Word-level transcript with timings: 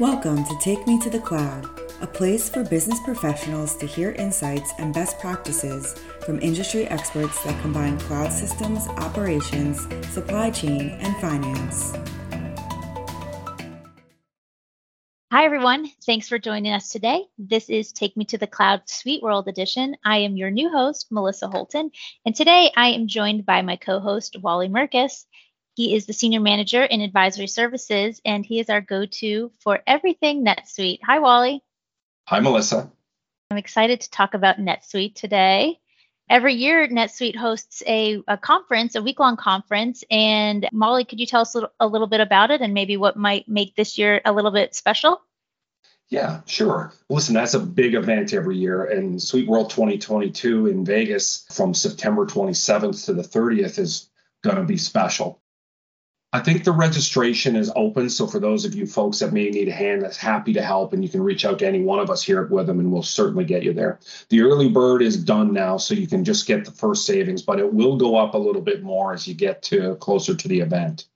Welcome 0.00 0.44
to 0.46 0.58
Take 0.58 0.88
Me 0.88 0.98
to 1.02 1.08
the 1.08 1.20
Cloud, 1.20 1.70
a 2.00 2.06
place 2.08 2.50
for 2.50 2.64
business 2.64 2.98
professionals 3.04 3.76
to 3.76 3.86
hear 3.86 4.10
insights 4.10 4.72
and 4.80 4.92
best 4.92 5.20
practices 5.20 5.94
from 6.26 6.40
industry 6.40 6.84
experts 6.88 7.44
that 7.44 7.62
combine 7.62 7.96
cloud 8.00 8.32
systems, 8.32 8.88
operations, 8.88 9.86
supply 10.12 10.50
chain, 10.50 10.98
and 11.00 11.16
finance. 11.18 11.92
Hi, 15.30 15.44
everyone. 15.44 15.88
Thanks 16.04 16.28
for 16.28 16.40
joining 16.40 16.72
us 16.72 16.88
today. 16.88 17.26
This 17.38 17.70
is 17.70 17.92
Take 17.92 18.16
Me 18.16 18.24
to 18.24 18.38
the 18.38 18.48
Cloud 18.48 18.82
Suite 18.86 19.22
World 19.22 19.46
Edition. 19.46 19.94
I 20.04 20.18
am 20.18 20.36
your 20.36 20.50
new 20.50 20.70
host, 20.70 21.06
Melissa 21.12 21.46
Holton, 21.46 21.92
and 22.26 22.34
today 22.34 22.72
I 22.76 22.88
am 22.88 23.06
joined 23.06 23.46
by 23.46 23.62
my 23.62 23.76
co 23.76 24.00
host, 24.00 24.36
Wally 24.42 24.66
Merkus. 24.68 25.24
He 25.74 25.96
is 25.96 26.06
the 26.06 26.12
Senior 26.12 26.40
Manager 26.40 26.84
in 26.84 27.00
Advisory 27.00 27.48
Services, 27.48 28.20
and 28.24 28.46
he 28.46 28.60
is 28.60 28.70
our 28.70 28.80
go 28.80 29.06
to 29.06 29.50
for 29.58 29.80
everything 29.86 30.44
NetSuite. 30.44 31.00
Hi, 31.02 31.18
Wally. 31.18 31.64
Hi, 32.28 32.38
Melissa. 32.38 32.92
I'm 33.50 33.56
excited 33.56 34.00
to 34.02 34.10
talk 34.10 34.34
about 34.34 34.58
NetSuite 34.58 35.16
today. 35.16 35.80
Every 36.30 36.54
year, 36.54 36.86
NetSuite 36.88 37.36
hosts 37.36 37.82
a, 37.86 38.22
a 38.28 38.38
conference, 38.38 38.94
a 38.94 39.02
week 39.02 39.18
long 39.18 39.36
conference. 39.36 40.04
And 40.10 40.68
Molly, 40.72 41.04
could 41.04 41.18
you 41.18 41.26
tell 41.26 41.42
us 41.42 41.54
a 41.54 41.58
little, 41.58 41.72
a 41.80 41.86
little 41.88 42.06
bit 42.06 42.20
about 42.20 42.52
it 42.52 42.60
and 42.60 42.72
maybe 42.72 42.96
what 42.96 43.16
might 43.16 43.48
make 43.48 43.74
this 43.74 43.98
year 43.98 44.20
a 44.24 44.32
little 44.32 44.52
bit 44.52 44.76
special? 44.76 45.20
Yeah, 46.08 46.42
sure. 46.46 46.92
Listen, 47.10 47.34
that's 47.34 47.54
a 47.54 47.60
big 47.60 47.94
event 47.94 48.32
every 48.32 48.58
year, 48.58 48.84
and 48.84 49.20
Suite 49.20 49.48
World 49.48 49.70
2022 49.70 50.68
in 50.68 50.84
Vegas 50.84 51.46
from 51.52 51.74
September 51.74 52.26
27th 52.26 53.06
to 53.06 53.14
the 53.14 53.22
30th 53.22 53.78
is 53.78 54.08
going 54.42 54.56
to 54.56 54.64
be 54.64 54.76
special. 54.76 55.40
I 56.34 56.40
think 56.40 56.64
the 56.64 56.72
registration 56.72 57.54
is 57.54 57.70
open. 57.76 58.10
So 58.10 58.26
for 58.26 58.40
those 58.40 58.64
of 58.64 58.74
you 58.74 58.88
folks 58.88 59.20
that 59.20 59.32
may 59.32 59.50
need 59.50 59.68
a 59.68 59.72
hand, 59.72 60.02
that's 60.02 60.16
happy 60.16 60.52
to 60.54 60.62
help, 60.62 60.92
and 60.92 61.00
you 61.00 61.08
can 61.08 61.22
reach 61.22 61.44
out 61.44 61.60
to 61.60 61.66
any 61.66 61.80
one 61.80 62.00
of 62.00 62.10
us 62.10 62.24
here 62.24 62.42
at 62.42 62.50
Withum, 62.50 62.80
and 62.80 62.90
we'll 62.90 63.04
certainly 63.04 63.44
get 63.44 63.62
you 63.62 63.72
there. 63.72 64.00
The 64.30 64.40
early 64.40 64.68
bird 64.68 65.00
is 65.00 65.16
done 65.16 65.52
now, 65.52 65.76
so 65.76 65.94
you 65.94 66.08
can 66.08 66.24
just 66.24 66.48
get 66.48 66.64
the 66.64 66.72
first 66.72 67.06
savings, 67.06 67.42
but 67.42 67.60
it 67.60 67.72
will 67.72 67.96
go 67.96 68.16
up 68.16 68.34
a 68.34 68.38
little 68.38 68.62
bit 68.62 68.82
more 68.82 69.12
as 69.12 69.28
you 69.28 69.34
get 69.34 69.62
to 69.62 69.94
closer 70.00 70.34
to 70.34 70.48
the 70.48 70.58
event. 70.58 71.06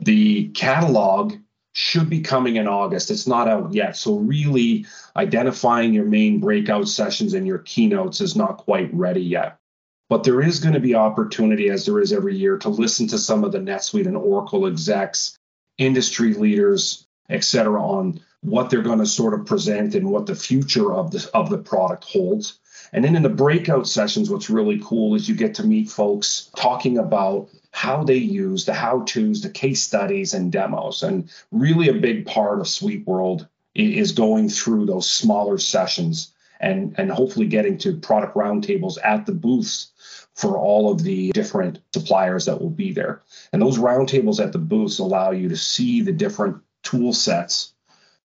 The 0.00 0.48
catalog 0.48 1.34
should 1.72 2.10
be 2.10 2.20
coming 2.20 2.56
in 2.56 2.66
August. 2.66 3.12
It's 3.12 3.28
not 3.28 3.46
out 3.46 3.72
yet. 3.72 3.96
So, 3.96 4.16
really 4.16 4.86
identifying 5.14 5.94
your 5.94 6.06
main 6.06 6.40
breakout 6.40 6.88
sessions 6.88 7.34
and 7.34 7.46
your 7.46 7.58
keynotes 7.58 8.20
is 8.20 8.34
not 8.34 8.58
quite 8.58 8.92
ready 8.92 9.22
yet. 9.22 9.60
But 10.08 10.24
there 10.24 10.42
is 10.42 10.60
going 10.60 10.74
to 10.74 10.80
be 10.80 10.94
opportunity, 10.94 11.70
as 11.70 11.86
there 11.86 12.00
is 12.00 12.12
every 12.12 12.36
year, 12.36 12.58
to 12.58 12.68
listen 12.68 13.08
to 13.08 13.18
some 13.18 13.44
of 13.44 13.52
the 13.52 13.58
NetSuite 13.58 14.06
and 14.06 14.16
Oracle 14.16 14.66
execs, 14.66 15.38
industry 15.78 16.34
leaders, 16.34 17.06
et 17.30 17.44
cetera, 17.44 17.82
on 17.82 18.20
what 18.42 18.68
they're 18.68 18.82
going 18.82 18.98
to 18.98 19.06
sort 19.06 19.34
of 19.34 19.46
present 19.46 19.94
and 19.94 20.10
what 20.10 20.26
the 20.26 20.34
future 20.34 20.92
of 20.92 21.12
the 21.12 21.30
of 21.32 21.48
the 21.48 21.58
product 21.58 22.04
holds. 22.04 22.58
And 22.92 23.04
then 23.04 23.16
in 23.16 23.22
the 23.22 23.30
breakout 23.30 23.88
sessions, 23.88 24.28
what's 24.28 24.50
really 24.50 24.80
cool 24.84 25.14
is 25.14 25.28
you 25.28 25.34
get 25.34 25.54
to 25.54 25.66
meet 25.66 25.88
folks 25.88 26.50
talking 26.56 26.98
about 26.98 27.48
how 27.70 28.04
they 28.04 28.16
use 28.16 28.66
the 28.66 28.74
how-tos, 28.74 29.40
the 29.40 29.48
case 29.48 29.82
studies, 29.82 30.34
and 30.34 30.52
demos. 30.52 31.02
And 31.02 31.30
really, 31.50 31.88
a 31.88 31.94
big 31.94 32.26
part 32.26 32.60
of 32.60 32.68
Suite 32.68 33.06
World 33.06 33.48
is 33.74 34.12
going 34.12 34.50
through 34.50 34.84
those 34.84 35.10
smaller 35.10 35.56
sessions 35.56 36.34
and 36.62 36.94
and 36.96 37.10
hopefully 37.10 37.46
getting 37.46 37.76
to 37.78 37.96
product 37.98 38.34
roundtables 38.34 38.96
at 39.04 39.26
the 39.26 39.32
booths 39.32 39.92
for 40.34 40.56
all 40.56 40.90
of 40.90 41.02
the 41.02 41.30
different 41.32 41.80
suppliers 41.92 42.46
that 42.46 42.60
will 42.60 42.70
be 42.70 42.92
there. 42.92 43.22
And 43.52 43.60
those 43.60 43.78
roundtables 43.78 44.42
at 44.42 44.52
the 44.52 44.58
booths 44.58 44.98
allow 44.98 45.30
you 45.30 45.48
to 45.50 45.56
see 45.56 46.00
the 46.00 46.12
different 46.12 46.62
tool 46.82 47.12
sets. 47.12 47.74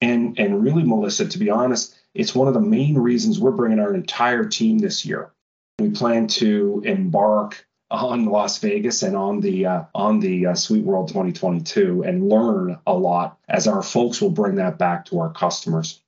And, 0.00 0.38
and 0.38 0.62
really, 0.62 0.84
Melissa, 0.84 1.26
to 1.26 1.38
be 1.38 1.50
honest, 1.50 1.96
it's 2.14 2.34
one 2.34 2.46
of 2.48 2.54
the 2.54 2.60
main 2.60 2.96
reasons 2.96 3.40
we're 3.40 3.50
bringing 3.50 3.80
our 3.80 3.94
entire 3.94 4.44
team 4.44 4.78
this 4.78 5.04
year. 5.04 5.32
We 5.80 5.90
plan 5.90 6.28
to 6.28 6.82
embark 6.84 7.66
on 7.90 8.26
Las 8.26 8.58
Vegas 8.58 9.02
and 9.02 9.16
on 9.16 9.40
the 9.40 9.66
uh, 9.66 9.84
on 9.94 10.20
the 10.20 10.46
uh, 10.46 10.54
Suite 10.54 10.84
World 10.84 11.08
2022 11.08 12.04
and 12.04 12.28
learn 12.28 12.78
a 12.86 12.92
lot 12.92 13.38
as 13.48 13.66
our 13.66 13.82
folks 13.82 14.20
will 14.20 14.30
bring 14.30 14.56
that 14.56 14.78
back 14.78 15.06
to 15.06 15.20
our 15.20 15.32
customers. 15.32 16.00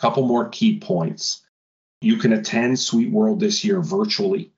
Couple 0.00 0.26
more 0.26 0.48
key 0.48 0.80
points. 0.80 1.43
You 2.04 2.18
can 2.18 2.32
attend 2.32 2.78
Suite 2.78 3.10
World 3.10 3.40
this 3.40 3.64
year 3.64 3.80
virtually 3.80 4.52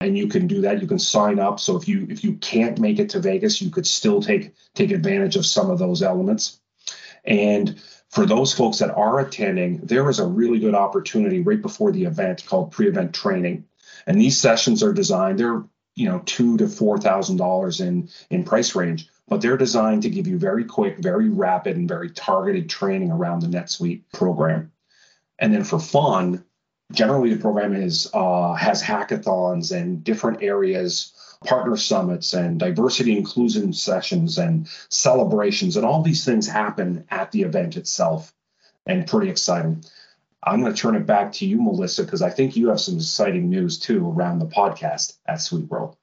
and 0.00 0.16
you 0.16 0.28
can 0.28 0.46
do 0.46 0.62
that. 0.62 0.80
You 0.80 0.88
can 0.88 0.98
sign 0.98 1.38
up. 1.38 1.60
So 1.60 1.76
if 1.76 1.86
you 1.86 2.06
if 2.08 2.24
you 2.24 2.34
can't 2.36 2.78
make 2.78 2.98
it 2.98 3.10
to 3.10 3.20
vegas 3.20 3.60
you 3.60 3.70
could 3.70 3.86
still 3.86 4.22
take 4.22 4.54
take 4.74 4.90
advantage 4.90 5.36
of 5.36 5.46
some 5.46 5.70
of 5.70 5.78
those 5.78 6.02
elements. 6.02 6.60
And 7.24 7.80
for 8.08 8.24
those 8.26 8.52
folks 8.52 8.78
that 8.78 8.94
are 8.94 9.20
attending 9.20 9.78
there 9.78 10.08
is 10.08 10.18
a 10.18 10.26
really 10.26 10.58
good 10.58 10.74
opportunity 10.74 11.40
right 11.40 11.60
before 11.60 11.92
the 11.92 12.04
event 12.04 12.46
called 12.46 12.72
pre-event 12.72 13.14
training. 13.14 13.66
And 14.06 14.18
these 14.18 14.38
sessions 14.38 14.82
are 14.82 14.92
designed 14.92 15.38
they're 15.38 15.62
you 15.96 16.08
know 16.08 16.22
two 16.24 16.56
to 16.56 16.68
four 16.68 16.98
thousand 16.98 17.36
dollars 17.36 17.80
in 17.80 18.08
in 18.30 18.44
price 18.44 18.74
range 18.74 19.08
but 19.28 19.42
they're 19.42 19.56
designed 19.56 20.02
to 20.02 20.10
give 20.10 20.26
you 20.26 20.38
very 20.38 20.64
quick 20.64 20.98
very 20.98 21.28
rapid 21.28 21.76
and 21.76 21.88
very 21.88 22.10
targeted 22.10 22.70
training 22.70 23.10
around 23.10 23.40
the 23.40 23.48
netsuite 23.48 24.02
program. 24.14 24.72
And 25.38 25.54
then 25.54 25.64
for 25.64 25.78
fun 25.78 26.44
generally 26.90 27.34
the 27.34 27.40
program 27.40 27.74
is 27.74 28.10
uh, 28.12 28.54
has 28.54 28.82
hackathons 28.82 29.76
and 29.76 30.02
different 30.04 30.42
areas 30.42 31.12
partner 31.44 31.76
summits 31.76 32.34
and 32.34 32.60
diversity 32.60 33.16
inclusion 33.16 33.72
sessions 33.72 34.36
and 34.36 34.68
celebrations 34.90 35.76
and 35.76 35.86
all 35.86 36.02
these 36.02 36.24
things 36.24 36.46
happen 36.46 37.04
at 37.10 37.32
the 37.32 37.42
event 37.42 37.76
itself 37.76 38.34
and 38.86 39.06
pretty 39.06 39.30
exciting 39.30 39.82
i'm 40.42 40.60
going 40.60 40.74
to 40.74 40.78
turn 40.78 40.96
it 40.96 41.06
back 41.06 41.32
to 41.32 41.46
you 41.46 41.60
melissa 41.60 42.04
because 42.04 42.20
i 42.20 42.28
think 42.28 42.56
you 42.56 42.68
have 42.68 42.80
some 42.80 42.96
exciting 42.96 43.48
news 43.48 43.78
too 43.78 44.06
around 44.10 44.38
the 44.38 44.46
podcast 44.46 45.16
at 45.26 45.40
suite 45.40 45.70
world 45.70 45.96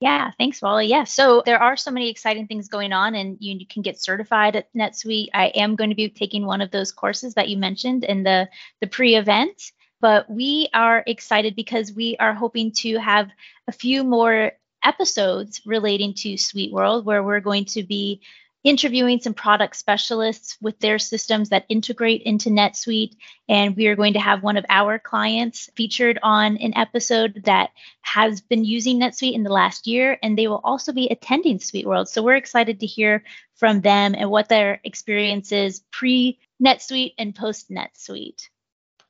yeah, 0.00 0.32
thanks, 0.36 0.60
Wally. 0.60 0.86
Yeah, 0.86 1.04
so 1.04 1.42
there 1.46 1.62
are 1.62 1.78
so 1.78 1.90
many 1.90 2.10
exciting 2.10 2.46
things 2.46 2.68
going 2.68 2.92
on, 2.92 3.14
and 3.14 3.38
you, 3.40 3.56
you, 3.56 3.66
can 3.66 3.80
get 3.80 3.98
certified 3.98 4.54
at 4.54 4.68
NetSuite. 4.74 5.28
I 5.32 5.46
am 5.54 5.76
going 5.76 5.88
to 5.88 5.96
be 5.96 6.10
taking 6.10 6.44
one 6.44 6.60
of 6.60 6.70
those 6.70 6.92
courses 6.92 7.34
that 7.34 7.48
you 7.48 7.56
mentioned 7.56 8.04
in 8.04 8.22
the 8.22 8.48
the 8.82 8.86
pre-event 8.86 9.72
but 10.04 10.28
we 10.28 10.68
are 10.74 11.02
excited 11.06 11.56
because 11.56 11.90
we 11.90 12.14
are 12.20 12.34
hoping 12.34 12.70
to 12.70 12.98
have 12.98 13.30
a 13.68 13.72
few 13.72 14.04
more 14.04 14.52
episodes 14.84 15.62
relating 15.64 16.12
to 16.12 16.36
Suite 16.36 16.74
World 16.74 17.06
where 17.06 17.22
we're 17.22 17.40
going 17.40 17.64
to 17.64 17.82
be 17.82 18.20
interviewing 18.64 19.18
some 19.18 19.32
product 19.32 19.74
specialists 19.76 20.58
with 20.60 20.78
their 20.78 20.98
systems 20.98 21.48
that 21.48 21.64
integrate 21.70 22.20
into 22.24 22.50
NetSuite. 22.50 23.16
And 23.48 23.74
we 23.74 23.86
are 23.86 23.96
going 23.96 24.12
to 24.12 24.20
have 24.20 24.42
one 24.42 24.58
of 24.58 24.66
our 24.68 24.98
clients 24.98 25.70
featured 25.74 26.18
on 26.22 26.58
an 26.58 26.76
episode 26.76 27.40
that 27.46 27.70
has 28.02 28.42
been 28.42 28.62
using 28.62 29.00
NetSuite 29.00 29.32
in 29.32 29.42
the 29.42 29.50
last 29.50 29.86
year, 29.86 30.18
and 30.22 30.36
they 30.36 30.48
will 30.48 30.60
also 30.64 30.92
be 30.92 31.08
attending 31.08 31.58
Suite 31.58 31.86
World. 31.86 32.10
So 32.10 32.22
we're 32.22 32.36
excited 32.36 32.80
to 32.80 32.86
hear 32.86 33.24
from 33.54 33.80
them 33.80 34.14
and 34.14 34.30
what 34.30 34.50
their 34.50 34.82
experience 34.84 35.50
is 35.50 35.80
pre 35.90 36.38
NetSuite 36.62 37.14
and 37.16 37.34
post 37.34 37.70
NetSuite. 37.70 38.50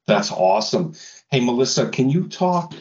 That's 0.06 0.30
awesome. 0.30 0.94
Hey, 1.30 1.40
Melissa, 1.40 1.88
can 1.88 2.10
you 2.10 2.28
talk 2.28 2.74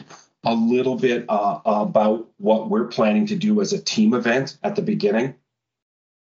a 0.44 0.54
little 0.54 0.96
bit 0.96 1.24
uh, 1.28 1.60
about 1.64 2.28
what 2.36 2.68
we're 2.68 2.88
planning 2.88 3.26
to 3.26 3.36
do 3.36 3.60
as 3.60 3.72
a 3.72 3.82
team 3.82 4.14
event 4.14 4.58
at 4.62 4.76
the 4.76 4.82
beginning? 4.82 5.34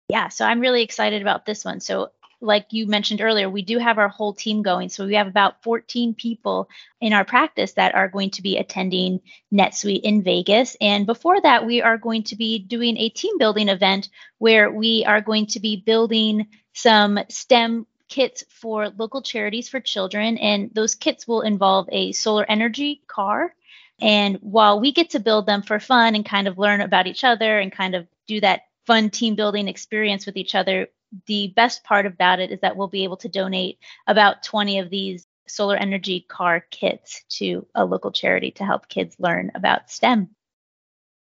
Yeah, 0.10 0.30
so 0.30 0.46
I'm 0.46 0.60
really 0.60 0.84
excited 0.84 1.22
about 1.22 1.46
this 1.46 1.66
one. 1.66 1.80
So, 1.80 2.12
like 2.44 2.68
you 2.72 2.86
mentioned 2.86 3.22
earlier, 3.22 3.50
we 3.50 3.62
do 3.62 3.78
have 3.78 3.98
our 3.98 4.10
whole 4.10 4.34
team 4.34 4.62
going. 4.62 4.90
So, 4.90 5.06
we 5.06 5.16
have 5.16 5.28
about 5.28 5.64
14 5.64 6.14
people 6.14 6.70
in 7.00 7.14
our 7.14 7.26
practice 7.26 7.74
that 7.74 7.96
are 7.96 8.10
going 8.10 8.32
to 8.32 8.42
be 8.42 8.58
attending 8.58 9.22
NetSuite 9.54 10.02
in 10.02 10.22
Vegas. 10.22 10.76
And 10.82 11.06
before 11.06 11.42
that, 11.42 11.66
we 11.66 11.82
are 11.82 11.98
going 11.98 12.24
to 12.24 12.36
be 12.36 12.60
doing 12.60 12.98
a 12.98 13.10
team 13.10 13.38
building 13.38 13.70
event 13.70 14.10
where 14.38 14.70
we 14.70 15.04
are 15.06 15.22
going 15.22 15.48
to 15.48 15.60
be 15.60 15.78
building 15.78 16.48
some 16.74 17.20
STEM 17.30 17.88
kits 18.12 18.44
for 18.50 18.90
local 18.90 19.22
charities 19.24 19.70
for 19.70 19.80
children, 19.80 20.38
and 20.38 20.70
those 20.74 20.94
kits 20.94 21.28
will 21.28 21.42
involve 21.42 21.88
a 21.92 22.12
solar 22.12 22.46
energy 22.48 23.02
car. 23.08 23.56
And 24.00 24.36
while 24.42 24.80
we 24.80 24.92
get 24.92 25.12
to 25.12 25.20
build 25.20 25.46
them 25.46 25.64
for 25.64 25.80
fun 25.80 26.14
and 26.14 26.26
kind 26.26 26.48
of 26.48 26.58
learn 26.58 26.82
about 26.82 27.08
each 27.08 27.24
other 27.24 27.58
and 27.58 27.72
kind 27.72 27.96
of 27.96 28.08
do 28.28 28.42
that 28.42 28.64
fun 28.86 29.10
team 29.10 29.36
building 29.36 29.68
experience 29.68 30.26
with 30.26 30.36
each 30.36 30.56
other, 30.56 30.90
the 31.26 31.54
best 31.56 31.84
part 31.84 32.06
about 32.06 32.40
it 32.40 32.52
is 32.52 32.60
that 32.60 32.76
we'll 32.76 32.88
be 32.88 33.06
able 33.06 33.18
to 33.18 33.30
donate 33.30 33.80
about 34.06 34.44
20 34.44 34.80
of 34.80 34.90
these 34.90 35.26
solar 35.48 35.78
energy 35.78 36.26
car 36.28 36.66
kits 36.70 37.24
to 37.30 37.66
a 37.74 37.86
local 37.86 38.12
charity 38.12 38.52
to 38.52 38.66
help 38.66 38.90
kids 38.90 39.16
learn 39.20 39.52
about 39.56 39.90
STEM. 39.90 40.30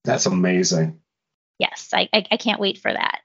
That's 0.05 0.25
amazing. 0.25 1.01
Yes, 1.59 1.89
I, 1.93 2.09
I, 2.11 2.25
I 2.31 2.37
can't 2.37 2.59
wait 2.59 2.79
for 2.79 2.91
that 2.91 3.21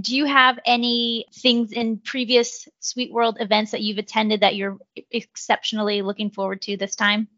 do 0.00 0.16
you 0.16 0.24
have 0.26 0.58
any 0.64 1.26
things 1.32 1.72
in 1.72 1.98
previous 1.98 2.68
Suite 2.80 3.12
World 3.12 3.38
events 3.40 3.72
that 3.72 3.82
you've 3.82 3.98
attended 3.98 4.40
that 4.40 4.56
you're 4.56 4.78
exceptionally 5.10 6.02
looking 6.02 6.30
forward 6.30 6.62
to 6.62 6.76
this 6.76 6.96
time? 6.96 7.28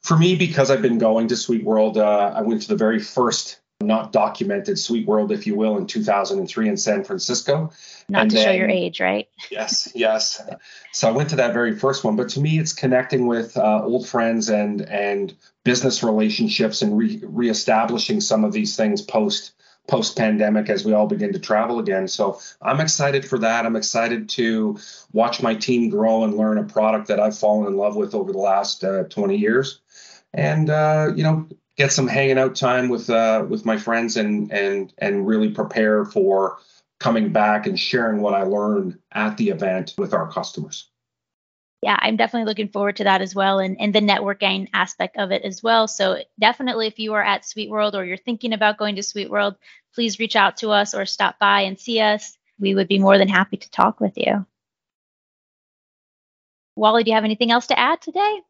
For 0.00 0.16
me, 0.16 0.34
because 0.36 0.70
I've 0.70 0.82
been 0.82 0.98
going 0.98 1.28
to 1.28 1.36
Suite 1.36 1.64
World, 1.64 1.96
uh, 1.96 2.32
I 2.34 2.42
went 2.42 2.62
to 2.62 2.68
the 2.68 2.76
very 2.76 2.98
first 2.98 3.60
not 3.80 4.12
documented 4.12 4.78
Suite 4.78 5.06
World, 5.06 5.32
if 5.32 5.46
you 5.46 5.54
will, 5.54 5.76
in 5.76 5.86
2003 5.86 6.68
in 6.68 6.76
San 6.76 7.04
Francisco. 7.04 7.72
Not 8.08 8.22
and 8.22 8.30
to 8.30 8.36
then, 8.36 8.46
show 8.46 8.52
your 8.52 8.68
age, 8.68 9.00
right? 9.00 9.28
Yes, 9.50 9.90
yes. 9.94 10.40
So 10.92 11.08
I 11.08 11.12
went 11.12 11.30
to 11.30 11.36
that 11.36 11.52
very 11.52 11.76
first 11.76 12.04
one, 12.04 12.16
but 12.16 12.28
to 12.30 12.40
me, 12.40 12.58
it's 12.58 12.72
connecting 12.72 13.26
with 13.26 13.56
uh, 13.56 13.82
old 13.84 14.06
friends 14.06 14.48
and 14.48 14.82
and 14.82 15.34
business 15.64 16.02
relationships 16.02 16.82
and 16.82 16.96
re- 16.96 17.20
reestablishing 17.22 18.20
some 18.20 18.44
of 18.44 18.52
these 18.52 18.76
things 18.76 19.02
post 19.02 19.52
post 19.88 20.16
pandemic 20.16 20.70
as 20.70 20.84
we 20.84 20.92
all 20.92 21.06
begin 21.06 21.32
to 21.32 21.38
travel 21.38 21.78
again. 21.78 22.06
So 22.06 22.40
I'm 22.60 22.80
excited 22.80 23.24
for 23.24 23.38
that. 23.38 23.66
I'm 23.66 23.76
excited 23.76 24.28
to 24.30 24.78
watch 25.12 25.42
my 25.42 25.54
team 25.54 25.90
grow 25.90 26.24
and 26.24 26.36
learn 26.36 26.58
a 26.58 26.64
product 26.64 27.08
that 27.08 27.20
I've 27.20 27.36
fallen 27.36 27.66
in 27.66 27.76
love 27.76 27.96
with 27.96 28.14
over 28.14 28.32
the 28.32 28.38
last 28.38 28.84
uh, 28.84 29.04
20 29.04 29.36
years, 29.36 29.80
and 30.32 30.70
uh, 30.70 31.12
you 31.14 31.22
know 31.22 31.48
get 31.76 31.92
some 31.92 32.06
hanging 32.06 32.38
out 32.38 32.54
time 32.54 32.88
with 32.88 33.10
uh, 33.10 33.44
with 33.48 33.64
my 33.64 33.76
friends 33.76 34.16
and 34.16 34.52
and 34.52 34.92
and 34.98 35.26
really 35.26 35.50
prepare 35.50 36.04
for 36.04 36.58
coming 37.00 37.32
back 37.32 37.66
and 37.66 37.78
sharing 37.78 38.22
what 38.22 38.34
I 38.34 38.44
learned 38.44 38.98
at 39.10 39.36
the 39.36 39.48
event 39.48 39.94
with 39.98 40.14
our 40.14 40.30
customers. 40.30 40.91
Yeah, 41.82 41.96
I'm 41.98 42.16
definitely 42.16 42.48
looking 42.48 42.68
forward 42.68 42.96
to 42.96 43.04
that 43.04 43.22
as 43.22 43.34
well 43.34 43.58
and, 43.58 43.76
and 43.80 43.92
the 43.92 44.00
networking 44.00 44.68
aspect 44.72 45.16
of 45.16 45.32
it 45.32 45.42
as 45.42 45.64
well. 45.64 45.88
So 45.88 46.22
definitely 46.38 46.86
if 46.86 47.00
you 47.00 47.14
are 47.14 47.22
at 47.22 47.44
Suite 47.44 47.70
World 47.70 47.96
or 47.96 48.04
you're 48.04 48.16
thinking 48.16 48.52
about 48.52 48.78
going 48.78 48.94
to 48.96 49.02
Suite 49.02 49.28
World, 49.28 49.56
please 49.92 50.20
reach 50.20 50.36
out 50.36 50.58
to 50.58 50.70
us 50.70 50.94
or 50.94 51.06
stop 51.06 51.40
by 51.40 51.62
and 51.62 51.78
see 51.78 52.00
us. 52.00 52.38
We 52.60 52.76
would 52.76 52.86
be 52.86 53.00
more 53.00 53.18
than 53.18 53.26
happy 53.26 53.56
to 53.56 53.70
talk 53.70 54.00
with 54.00 54.16
you. 54.16 54.46
Wally, 56.76 57.02
do 57.02 57.10
you 57.10 57.16
have 57.16 57.24
anything 57.24 57.50
else 57.50 57.66
to 57.66 57.78
add 57.78 58.00
today? 58.00 58.40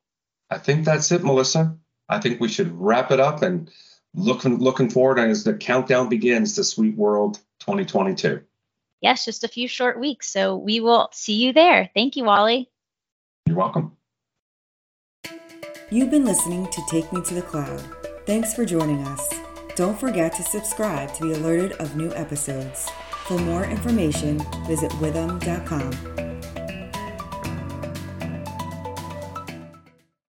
I 0.50 0.58
think 0.58 0.85
that's 0.85 1.11
it, 1.11 1.25
Melissa. 1.25 1.76
I 2.11 2.20
think 2.20 2.38
we 2.38 2.49
should 2.49 2.78
wrap 2.78 3.11
it 3.11 3.19
up 3.19 3.40
and 3.40 3.70
looking 4.14 4.58
looking 4.58 4.90
forward 4.90 5.19
as 5.19 5.44
the 5.44 5.55
countdown 5.55 6.11
begins 6.11 6.56
to 6.56 6.64
Suite 6.64 6.96
World 6.96 7.38
2022. 7.61 8.43
Yes, 9.00 9.25
just 9.25 9.43
a 9.43 9.49
few 9.49 9.67
short 9.67 9.99
weeks. 9.99 10.31
So 10.31 10.56
we 10.56 10.81
will 10.81 11.08
see 11.12 11.37
you 11.37 11.55
there. 11.55 11.90
Thank 11.94 12.17
you, 12.17 12.25
Wally. 12.25 12.69
You're 13.47 13.56
welcome. 13.56 13.97
You've 15.91 16.11
been 16.11 16.25
listening 16.25 16.69
to 16.69 16.83
Take 16.89 17.12
Me 17.12 17.23
to 17.23 17.35
the 17.35 17.43
Cloud. 17.43 17.83
Thanks 18.25 18.55
for 18.55 18.65
joining 18.65 19.06
us. 19.06 19.29
Don't 19.77 19.99
forget 19.99 20.33
to 20.35 20.43
subscribe 20.43 21.12
to 21.15 21.23
be 21.23 21.33
alerted 21.33 21.73
of 21.73 21.97
new 21.97 22.12
episodes. 22.15 22.89
For 23.27 23.39
more 23.39 23.65
information, 23.65 24.39
visit 24.67 24.91
withum.com. 24.93 26.31